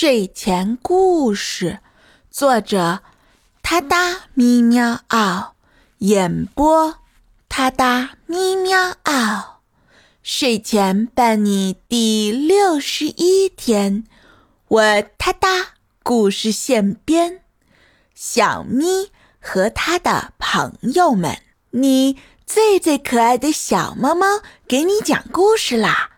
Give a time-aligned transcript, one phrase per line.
[0.00, 1.80] 睡前故事，
[2.30, 3.00] 作者：
[3.64, 5.54] 他哒咪喵嗷，
[5.98, 6.98] 演播：
[7.48, 9.58] 他哒咪喵嗷。
[10.22, 14.04] 睡前伴你第六十一天，
[14.68, 15.70] 我他哒
[16.04, 17.40] 故事现编。
[18.14, 21.38] 小咪和他的朋友们，
[21.70, 26.10] 你最最可爱的小猫猫，给你讲故事啦！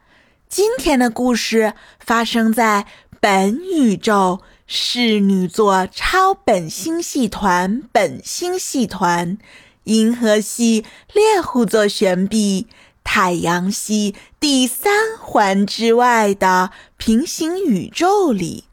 [0.50, 2.86] 今天的故事发生在。
[3.20, 9.36] 本宇宙侍女座超本星系团本星系团，
[9.84, 12.66] 银河系猎户座旋臂，
[13.04, 18.64] 太阳系第三环之外的平行宇宙里，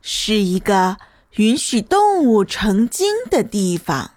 [0.00, 0.96] 是一个
[1.36, 4.14] 允许动物成精的地方。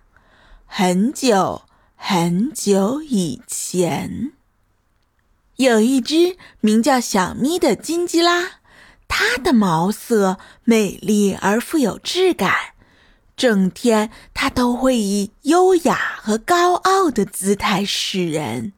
[0.65, 1.61] 很久
[1.95, 4.31] 很久以前，
[5.57, 8.61] 有一只名叫小咪的金吉拉。
[9.07, 12.53] 它的毛色美丽而富有质感，
[13.37, 18.73] 整天它都会以优雅和高傲的姿态示人。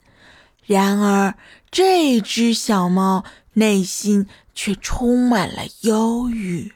[0.66, 1.36] 然而，
[1.72, 6.74] 这只小猫内心却充满了忧郁。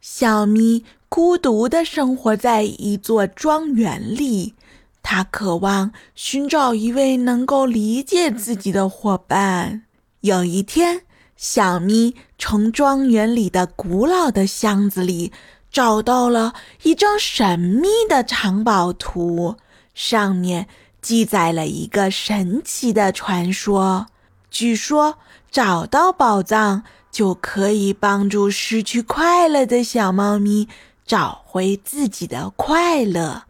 [0.00, 4.54] 小咪孤独地生活在一座庄园里，
[5.02, 9.82] 它渴望寻找一位能够理解自己的伙伴。
[10.22, 11.02] 有一天，
[11.40, 15.32] 小咪从庄园里的古老的箱子里
[15.72, 16.52] 找到了
[16.82, 19.56] 一张神秘的藏宝图，
[19.94, 20.68] 上面
[21.00, 24.08] 记载了一个神奇的传说。
[24.50, 25.16] 据说
[25.50, 30.68] 找到宝藏就可以帮助失去快乐的小猫咪
[31.06, 33.44] 找回自己的快乐。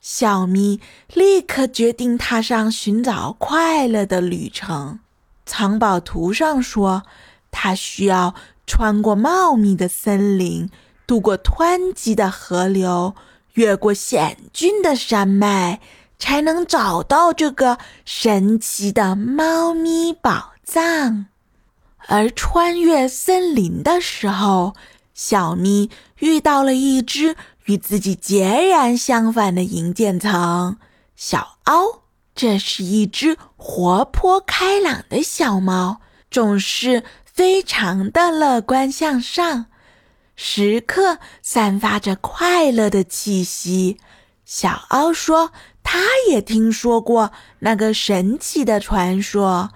[0.00, 0.78] 小咪
[1.12, 5.00] 立刻决定踏上寻找快乐的旅程。
[5.46, 7.02] 藏宝图上说。
[7.56, 8.34] 他需要
[8.66, 10.68] 穿过茂密的森林，
[11.06, 13.14] 渡过湍急的河流，
[13.52, 15.78] 越过险峻的山脉，
[16.18, 21.26] 才能找到这个神奇的猫咪宝藏。
[22.08, 24.74] 而穿越森林的时候，
[25.14, 25.88] 小咪
[26.18, 30.76] 遇到了一只与自己截然相反的银渐层——
[31.14, 32.03] 小凹。
[32.34, 36.00] 这是一只活泼开朗的小猫，
[36.30, 37.04] 总是。
[37.34, 39.66] 非常的乐观向上，
[40.36, 43.98] 时刻散发着快乐的气息。
[44.44, 45.50] 小奥说
[45.82, 49.72] ：“他也听说过那个神奇的传说。”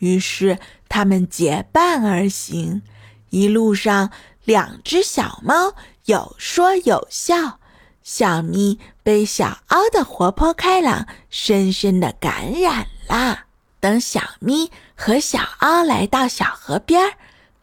[0.00, 0.58] 于是
[0.88, 2.80] 他们结伴而行，
[3.28, 4.10] 一路上，
[4.44, 5.74] 两只小猫
[6.06, 7.60] 有说有笑。
[8.02, 13.40] 小咪被小凹的活泼开朗深深的感染了。
[13.80, 17.14] 等小咪和小凹来到小河边儿，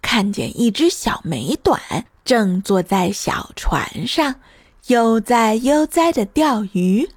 [0.01, 1.79] 看见一只小美短
[2.25, 4.35] 正坐在小船上，
[4.87, 7.09] 悠哉悠哉的钓鱼。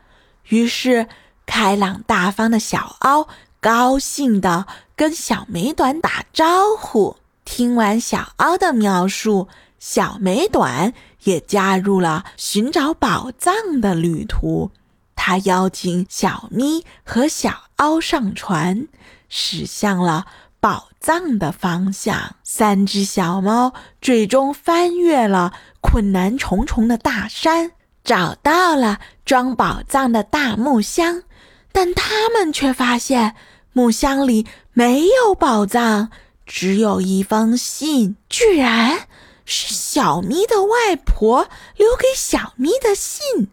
[0.48, 1.08] 于是，
[1.46, 3.26] 开朗大方的小凹
[3.60, 7.16] 高兴地跟小美短打招呼。
[7.44, 9.48] 听完小凹的描述，
[9.84, 10.94] 小美短
[11.24, 14.70] 也加入了寻找宝藏的旅途。
[15.16, 18.86] 他邀请小咪和小凹上船，
[19.28, 20.26] 驶向了
[20.60, 22.36] 宝藏的方向。
[22.44, 27.72] 三只小猫最终翻越了困难重重的大山，
[28.04, 31.24] 找到了装宝藏的大木箱。
[31.72, 33.34] 但它们却发现
[33.72, 36.10] 木箱里没有宝藏，
[36.46, 39.08] 只有一封信，居然
[39.52, 43.48] 是小咪的外婆留给小咪的信。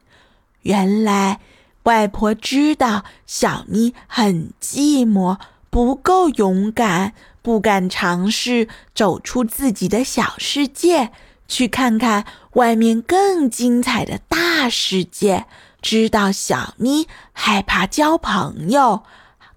[0.61, 1.41] 原来。
[1.83, 5.39] 外婆知道小咪很寂寞，
[5.71, 11.11] 不够勇敢，不敢尝试走出自己的小世界，
[11.47, 15.47] 去看看外面更精彩的大世界。
[15.81, 19.03] 知道小咪害怕交朋友，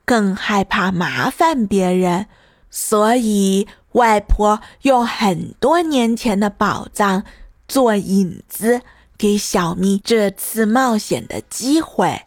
[0.07, 2.29] 更害怕麻烦别人，
[2.71, 7.25] 所以外婆用很多年前的宝藏
[7.67, 8.83] 做引子。
[9.19, 12.23] 给小咪这次冒险的机会，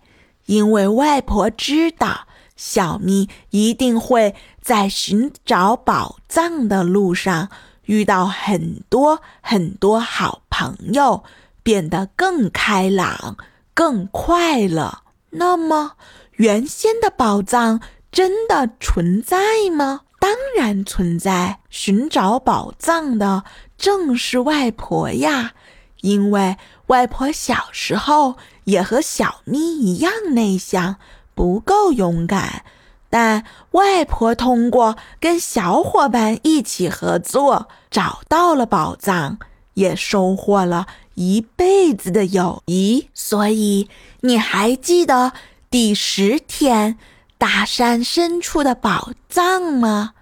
[0.45, 2.25] 因为外婆知道
[2.55, 7.49] 小咪一定会在寻找宝藏的路上
[7.83, 11.25] 遇到很多很多好朋友，
[11.63, 13.35] 变得更开朗、
[13.73, 14.99] 更快乐。
[15.31, 15.97] 那么，
[16.37, 19.37] 原先的宝藏真的存在
[19.75, 20.03] 吗？
[20.25, 21.59] 当然存在。
[21.69, 23.43] 寻找宝藏的
[23.77, 25.53] 正是外婆呀。
[26.01, 26.57] 因为
[26.87, 30.95] 外婆小时候也和小咪一样内向，
[31.35, 32.63] 不够勇敢，
[33.11, 39.37] 但外婆通过跟小伙伴一起合作，找到了宝藏，
[39.75, 43.09] 也收获了一辈子的友谊。
[43.13, 43.87] 所以，
[44.21, 45.33] 你还记得
[45.69, 46.97] 第十天
[47.47, 50.13] 大山深处的宝藏吗？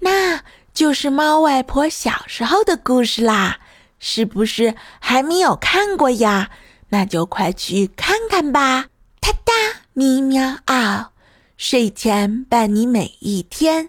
[0.00, 0.42] 那
[0.74, 3.60] 就是猫外婆小时候的故事啦。
[3.98, 6.50] 是不是还没有看过呀？
[6.90, 8.88] 那就快去看看吧！
[9.20, 9.54] 哒哒
[9.94, 11.12] 咪喵嗷，
[11.56, 13.88] 睡前伴你每一天。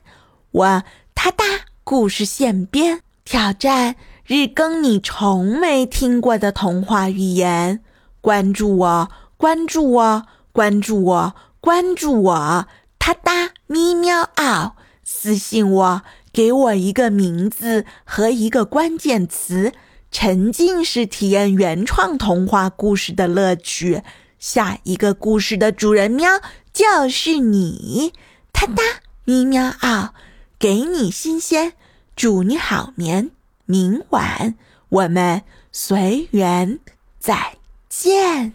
[0.51, 1.43] 我哒哒
[1.83, 7.83] 故事现编，挑战日更你从没听过的童话寓言。
[8.21, 11.35] 关注我，关注我，关注我，
[11.67, 12.65] 关注我！
[12.97, 19.73] 哒哒咪喵嗷，私信我，给我一个名字和一个关键词。
[20.09, 24.01] 沉浸式体验原创童话故事的乐趣，
[24.39, 26.39] 下一个故事的主人喵
[26.71, 28.13] 就是你，
[28.53, 28.81] 哒哒
[29.25, 30.13] 咪喵嗷，
[30.57, 31.73] 给你新鲜，
[32.15, 33.31] 祝你好眠，
[33.65, 34.55] 明晚
[34.87, 35.41] 我们
[35.73, 36.79] 随缘
[37.19, 37.57] 再
[37.89, 38.53] 见。